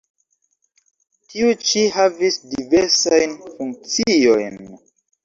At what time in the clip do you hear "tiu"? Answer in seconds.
1.33-1.51